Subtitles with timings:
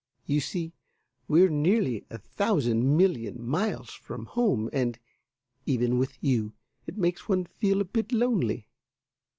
[0.25, 0.73] You see,
[1.27, 4.97] we're nearly a thousand million miles from home, and,
[5.67, 6.53] even with you,
[6.87, 8.67] it makes one feel a bit lonely.